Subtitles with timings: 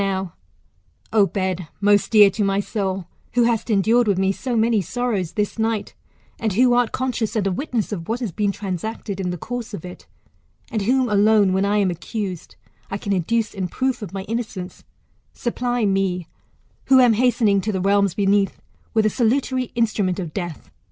[0.03, 0.33] Now,
[1.13, 4.81] O bed, most dear to my soul, who hast en dured with me sp many
[4.81, 5.93] sorrows, [this night]
[6.39, 9.37] and who art con scious, and a witness of what has been transacted in the
[9.37, 10.07] course of it,
[10.71, 12.55] and whom alone, when I am accused,
[12.89, 14.83] I can adduce in proof of my innocence,
[15.33, 16.27] supply me,
[16.85, 18.59] who am hastening to the realms beneath,
[18.95, 20.71] with a salutary instrument of death.